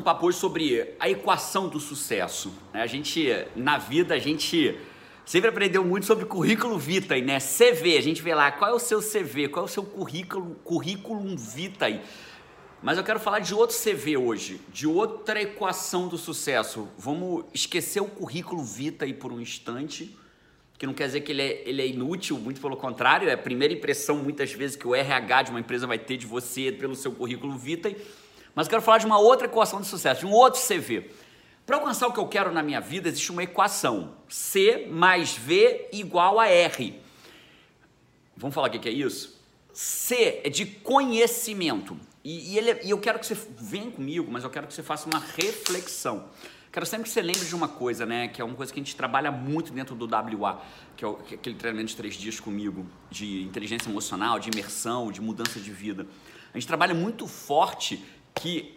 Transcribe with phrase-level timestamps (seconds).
[0.00, 2.50] Um papo hoje sobre a equação do sucesso.
[2.72, 2.80] Né?
[2.80, 4.78] A gente, na vida, a gente
[5.26, 7.38] sempre aprendeu muito sobre currículo vitae, né?
[7.38, 10.56] CV, a gente vê lá qual é o seu CV, qual é o seu currículo,
[10.64, 12.00] currículo vitae.
[12.82, 16.88] Mas eu quero falar de outro CV hoje, de outra equação do sucesso.
[16.96, 20.16] Vamos esquecer o currículo vitae por um instante,
[20.78, 23.38] que não quer dizer que ele é, ele é inútil, muito pelo contrário, é a
[23.38, 26.94] primeira impressão muitas vezes que o RH de uma empresa vai ter de você pelo
[26.94, 27.94] seu currículo vitae.
[28.60, 31.10] Mas quero falar de uma outra equação de sucesso, de um outro CV.
[31.64, 35.88] Para alcançar o que eu quero na minha vida, existe uma equação: C mais V
[35.92, 37.00] igual a R.
[38.36, 39.40] Vamos falar o que é isso?
[39.72, 41.98] C é de conhecimento.
[42.22, 44.74] E, e, ele, é, e eu quero que você venha comigo, mas eu quero que
[44.74, 46.26] você faça uma reflexão.
[46.70, 48.28] Quero sempre que você lembre de uma coisa, né?
[48.28, 50.62] Que é uma coisa que a gente trabalha muito dentro do WA,
[50.98, 54.50] que é, o, que é aquele treinamento de três dias comigo, de inteligência emocional, de
[54.50, 56.06] imersão, de mudança de vida.
[56.52, 58.74] A gente trabalha muito forte que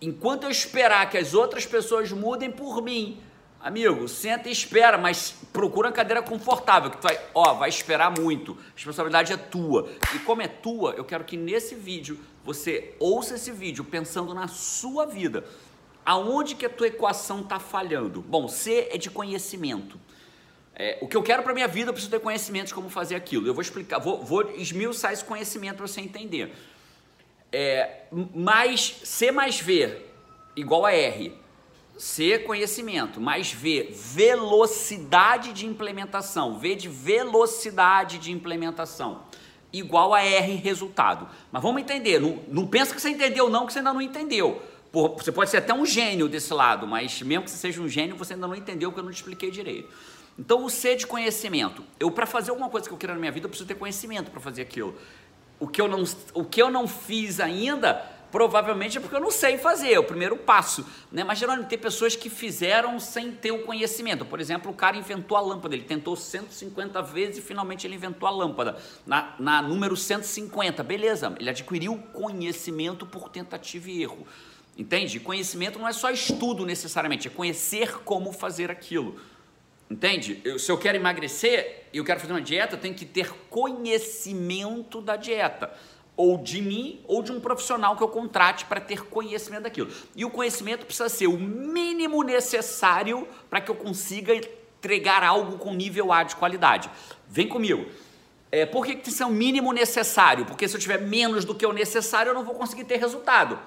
[0.00, 3.20] enquanto eu esperar que as outras pessoas mudem por mim,
[3.60, 8.10] amigo, senta e espera, mas procura uma cadeira confortável, que tu vai, ó, vai esperar
[8.18, 8.52] muito.
[8.52, 9.88] A responsabilidade é tua.
[10.14, 14.48] E como é tua, eu quero que nesse vídeo você ouça esse vídeo pensando na
[14.48, 15.44] sua vida.
[16.04, 18.22] Aonde que a tua equação está falhando?
[18.22, 20.00] Bom, C é de conhecimento.
[20.74, 23.14] É, o que eu quero para minha vida, eu preciso ter conhecimento de como fazer
[23.14, 23.46] aquilo.
[23.46, 26.54] Eu vou explicar, vou, vou esmiuçar esse conhecimento para você entender
[27.52, 28.02] é,
[28.34, 30.10] mais C mais V
[30.56, 31.38] igual a R.
[31.96, 39.24] C conhecimento, mais V velocidade de implementação, V de velocidade de implementação,
[39.70, 41.28] igual a R resultado.
[41.52, 44.62] Mas vamos entender, não, não pensa que você entendeu não, que você ainda não entendeu.
[44.90, 47.88] Por, você pode ser até um gênio desse lado, mas mesmo que você seja um
[47.88, 49.90] gênio, você ainda não entendeu porque eu não te expliquei direito.
[50.38, 51.84] Então o C de conhecimento.
[51.98, 54.30] Eu para fazer alguma coisa que eu quero na minha vida, eu preciso ter conhecimento
[54.30, 54.96] para fazer aquilo
[55.60, 57.94] o que eu não, o que eu não fiz ainda,
[58.32, 60.86] provavelmente é porque eu não sei fazer, é o primeiro passo.
[61.12, 61.22] Né?
[61.22, 64.24] Mas geralmente tem pessoas que fizeram sem ter o conhecimento.
[64.24, 68.26] Por exemplo, o cara inventou a lâmpada, ele tentou 150 vezes e finalmente ele inventou
[68.26, 68.78] a lâmpada.
[69.06, 74.26] Na, na número 150, beleza, ele adquiriu conhecimento por tentativa e erro.
[74.78, 75.20] Entende?
[75.20, 79.20] Conhecimento não é só estudo necessariamente, é conhecer como fazer aquilo.
[79.90, 80.40] Entende?
[80.44, 83.32] Eu, se eu quero emagrecer e eu quero fazer uma dieta, eu tenho que ter
[83.50, 85.72] conhecimento da dieta.
[86.16, 89.90] Ou de mim, ou de um profissional que eu contrate para ter conhecimento daquilo.
[90.14, 95.74] E o conhecimento precisa ser o mínimo necessário para que eu consiga entregar algo com
[95.74, 96.88] nível A de qualidade.
[97.28, 97.86] Vem comigo.
[98.52, 100.44] É, por que, que isso é o mínimo necessário?
[100.44, 103.58] Porque se eu tiver menos do que o necessário, eu não vou conseguir ter resultado.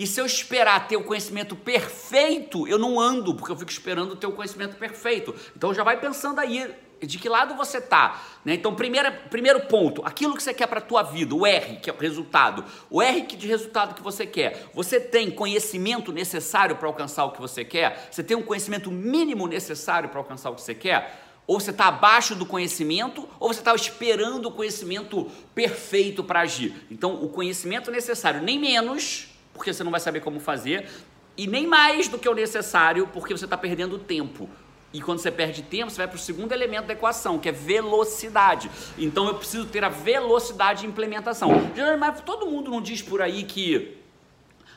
[0.00, 4.16] E se eu esperar ter o conhecimento perfeito, eu não ando, porque eu fico esperando
[4.16, 5.34] ter o conhecimento perfeito.
[5.54, 8.18] Então já vai pensando aí de que lado você está.
[8.42, 8.54] Né?
[8.54, 11.90] Então, primeiro, primeiro ponto, aquilo que você quer para a tua vida, o R, que
[11.90, 12.64] é o resultado.
[12.88, 14.70] O R de resultado que você quer.
[14.72, 18.08] Você tem conhecimento necessário para alcançar o que você quer?
[18.10, 21.26] Você tem um conhecimento mínimo necessário para alcançar o que você quer?
[21.46, 26.86] Ou você está abaixo do conhecimento, ou você está esperando o conhecimento perfeito para agir.
[26.90, 29.28] Então, o conhecimento necessário, nem menos
[29.60, 30.88] porque você não vai saber como fazer,
[31.36, 34.48] e nem mais do que o necessário, porque você está perdendo tempo.
[34.90, 37.52] E quando você perde tempo, você vai para o segundo elemento da equação, que é
[37.52, 38.70] velocidade.
[38.96, 41.50] Então eu preciso ter a velocidade de implementação.
[41.98, 43.98] Mas todo mundo não diz por aí que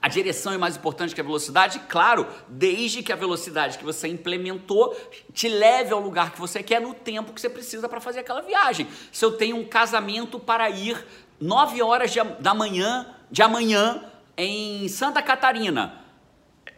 [0.00, 1.80] a direção é mais importante que a velocidade?
[1.88, 4.96] Claro, desde que a velocidade que você implementou
[5.34, 8.42] te leve ao lugar que você quer no tempo que você precisa para fazer aquela
[8.42, 8.86] viagem.
[9.10, 11.04] Se eu tenho um casamento para ir
[11.40, 14.04] 9 horas de, da manhã, de amanhã,
[14.38, 16.04] em Santa Catarina.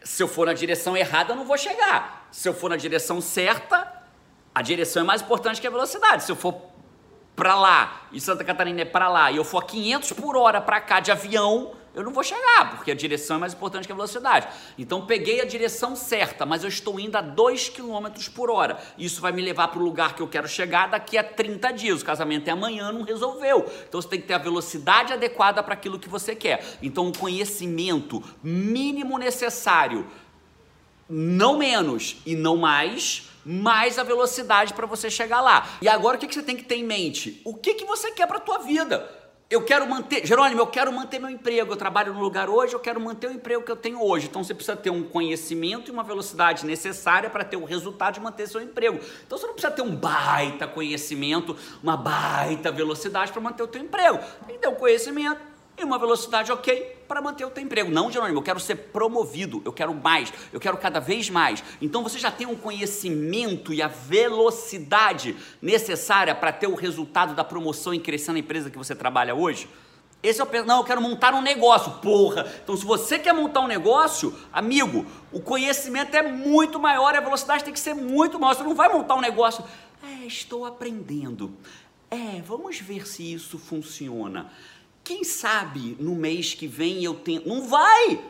[0.03, 2.27] Se eu for na direção errada, eu não vou chegar.
[2.31, 4.01] Se eu for na direção certa,
[4.53, 6.23] a direção é mais importante que a velocidade.
[6.23, 6.59] Se eu for
[7.35, 10.81] para lá e Santa Catarina é para lá e eu for 500 por hora para
[10.81, 13.95] cá de avião, eu não vou chegar, porque a direção é mais importante que a
[13.95, 14.47] velocidade.
[14.77, 18.79] Então peguei a direção certa, mas eu estou indo a 2 km por hora.
[18.97, 22.01] Isso vai me levar para o lugar que eu quero chegar daqui a 30 dias.
[22.01, 23.69] O casamento é amanhã, não resolveu.
[23.87, 26.65] Então você tem que ter a velocidade adequada para aquilo que você quer.
[26.81, 30.07] Então o conhecimento mínimo necessário,
[31.09, 35.67] não menos e não mais, mais a velocidade para você chegar lá.
[35.81, 37.41] E agora o que, que você tem que ter em mente?
[37.43, 39.20] O que, que você quer para a tua vida?
[39.51, 41.73] Eu quero manter, Jerônimo, eu quero manter meu emprego.
[41.73, 44.27] Eu trabalho no lugar hoje, eu quero manter o emprego que eu tenho hoje.
[44.27, 48.21] Então você precisa ter um conhecimento e uma velocidade necessária para ter o resultado de
[48.21, 48.97] manter seu emprego.
[49.27, 53.81] Então você não precisa ter um baita conhecimento, uma baita velocidade para manter o teu
[53.81, 54.19] emprego.
[54.47, 55.41] Tem que ter um conhecimento
[55.77, 57.91] e uma velocidade ok para manter o teu emprego.
[57.91, 61.61] Não, Jerônimo, eu quero ser promovido, eu quero mais, eu quero cada vez mais.
[61.81, 67.43] Então você já tem um conhecimento e a velocidade necessária para ter o resultado da
[67.43, 69.67] promoção e crescer na empresa que você trabalha hoje?
[70.23, 72.49] Esse é o não, eu quero montar um negócio, porra.
[72.63, 77.65] Então, se você quer montar um negócio, amigo, o conhecimento é muito maior, a velocidade
[77.65, 78.55] tem que ser muito maior.
[78.55, 79.65] Você não vai montar um negócio.
[80.01, 81.51] É, estou aprendendo.
[82.09, 84.49] É, vamos ver se isso funciona.
[85.03, 87.43] Quem sabe no mês que vem eu tenho.
[87.45, 88.23] Não vai!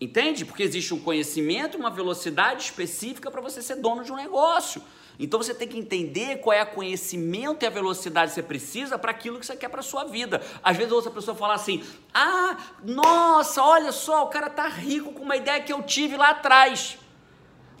[0.00, 0.44] Entende?
[0.46, 4.82] Porque existe um conhecimento, uma velocidade específica para você ser dono de um negócio.
[5.18, 8.98] Então você tem que entender qual é o conhecimento e a velocidade que você precisa
[8.98, 10.40] para aquilo que você quer para sua vida.
[10.62, 11.84] Às vezes outra pessoa fala assim:
[12.14, 16.30] "Ah, nossa, olha só, o cara tá rico com uma ideia que eu tive lá
[16.30, 16.96] atrás".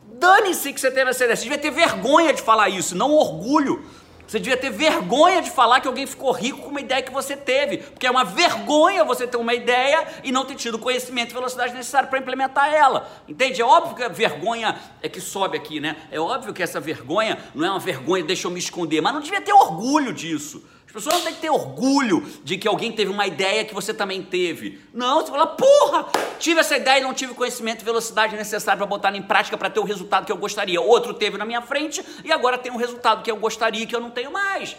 [0.04, 1.36] Dane-se que você teve essa ideia.
[1.36, 3.82] Você devia ter vergonha de falar isso, não orgulho.
[4.30, 7.36] Você devia ter vergonha de falar que alguém ficou rico com uma ideia que você
[7.36, 11.34] teve, porque é uma vergonha você ter uma ideia e não ter tido conhecimento e
[11.34, 13.10] velocidade necessária para implementar ela.
[13.28, 13.60] Entende?
[13.60, 15.96] É óbvio que a vergonha é que sobe aqui, né?
[16.12, 19.20] É óbvio que essa vergonha não é uma vergonha, deixa eu me esconder, mas não
[19.20, 20.62] devia ter orgulho disso.
[20.90, 23.94] As pessoas não têm que ter orgulho de que alguém teve uma ideia que você
[23.94, 24.80] também teve.
[24.92, 26.08] Não, você fala, porra,
[26.40, 29.70] tive essa ideia e não tive conhecimento e velocidade necessária para botar em prática para
[29.70, 30.80] ter o resultado que eu gostaria.
[30.80, 34.00] Outro teve na minha frente e agora tem um resultado que eu gostaria que eu
[34.00, 34.76] não tenho mais.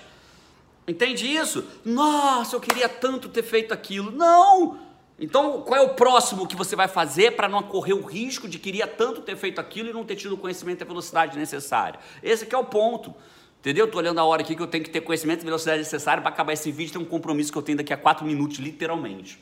[0.85, 1.65] Entende isso?
[1.85, 4.11] Nossa, eu queria tanto ter feito aquilo.
[4.11, 4.79] Não!
[5.17, 8.59] Então, qual é o próximo que você vai fazer para não correr o risco de
[8.59, 12.01] queria tanto ter feito aquilo e não ter tido o conhecimento e a velocidade necessária?
[12.21, 13.15] Esse é o ponto.
[13.61, 13.85] Entendeu?
[13.85, 16.31] Estou olhando a hora aqui que eu tenho que ter conhecimento e velocidade necessária para
[16.31, 16.93] acabar esse vídeo.
[16.93, 19.39] Tem um compromisso que eu tenho daqui a 4 minutos, literalmente.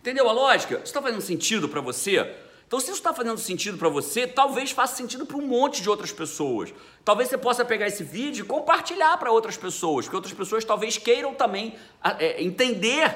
[0.00, 0.74] Entendeu a lógica?
[0.74, 2.30] Isso está fazendo sentido para você?
[2.66, 5.88] Então, se isso está fazendo sentido para você, talvez faça sentido para um monte de
[5.88, 6.72] outras pessoas.
[7.02, 10.98] Talvez você possa pegar esse vídeo e compartilhar para outras pessoas, porque outras pessoas talvez
[10.98, 13.10] queiram também é, entender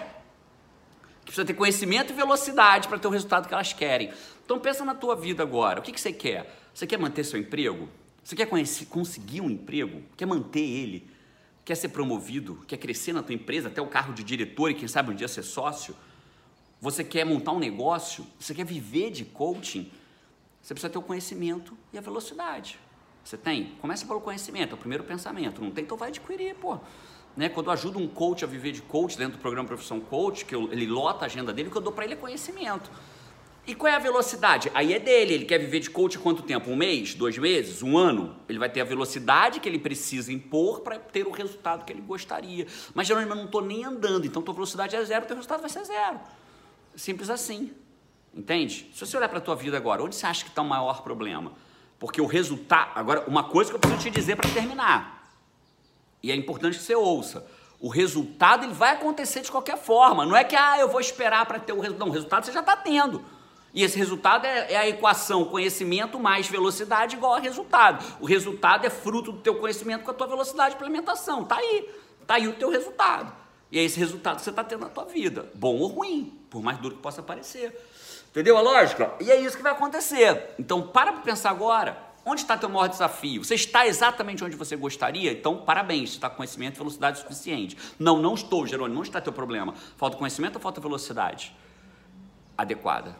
[1.20, 4.10] que precisa ter conhecimento e velocidade para ter o resultado que elas querem.
[4.44, 5.80] Então, pensa na tua vida agora.
[5.80, 6.50] O que, que você quer?
[6.72, 7.88] Você quer manter seu emprego?
[8.24, 10.02] Você quer conhecer, conseguir um emprego?
[10.16, 11.06] Quer manter ele?
[11.62, 12.64] Quer ser promovido?
[12.66, 15.28] Quer crescer na tua empresa até o carro de diretor e quem sabe um dia
[15.28, 15.94] ser sócio?
[16.80, 18.26] Você quer montar um negócio?
[18.40, 19.90] Você quer viver de coaching?
[20.62, 22.78] Você precisa ter o conhecimento e a velocidade.
[23.22, 23.74] Você tem?
[23.80, 25.62] Começa pelo conhecimento, é o primeiro pensamento.
[25.62, 26.78] Não tem, então vai adquirir, pô.
[27.36, 27.50] Né?
[27.50, 30.54] Quando eu ajudo um coach a viver de coach dentro do programa Profissão Coach, que
[30.54, 32.90] eu, ele lota a agenda dele, o que eu dou para ele é conhecimento.
[33.66, 34.70] E qual é a velocidade?
[34.74, 35.34] Aí é dele.
[35.34, 36.70] Ele quer viver de coach quanto tempo?
[36.70, 37.14] Um mês?
[37.14, 37.82] Dois meses?
[37.82, 38.36] Um ano?
[38.46, 42.02] Ele vai ter a velocidade que ele precisa impor para ter o resultado que ele
[42.02, 42.66] gostaria.
[42.92, 45.70] Mas geralmente eu não estou nem andando, então tua velocidade é zero, teu resultado vai
[45.70, 46.20] ser zero.
[46.94, 47.72] Simples assim.
[48.34, 48.90] Entende?
[48.92, 51.02] Se você olhar para a tua vida agora, onde você acha que está o maior
[51.02, 51.52] problema?
[51.98, 52.90] Porque o resultado.
[52.94, 55.32] Agora, uma coisa que eu preciso te dizer para terminar.
[56.22, 57.46] E é importante que você ouça.
[57.80, 60.26] O resultado ele vai acontecer de qualquer forma.
[60.26, 62.00] Não é que ah, eu vou esperar para ter o resultado.
[62.00, 63.24] Não, o resultado você já está tendo.
[63.74, 68.04] E esse resultado é, é, a equação conhecimento mais velocidade igual a resultado.
[68.20, 71.44] O resultado é fruto do teu conhecimento com a tua velocidade de implementação.
[71.44, 71.90] Tá aí.
[72.24, 73.32] Tá aí o teu resultado.
[73.72, 75.50] E é esse resultado que você está tendo na tua vida.
[75.54, 77.76] Bom ou ruim, por mais duro que possa parecer.
[78.30, 79.12] Entendeu a lógica?
[79.20, 80.54] E é isso que vai acontecer.
[80.56, 82.14] Então, para para pensar agora.
[82.26, 83.44] Onde está teu maior desafio?
[83.44, 85.30] Você está exatamente onde você gostaria?
[85.30, 87.76] Então, parabéns, você está com conhecimento e velocidade suficiente.
[87.98, 89.74] Não, não estou, Jerônimo, não está teu problema.
[89.96, 91.54] Falta conhecimento ou falta velocidade?
[92.56, 93.14] Adequada.